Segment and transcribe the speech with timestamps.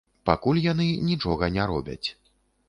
[0.29, 2.07] Пакуль яны нічога не робяць.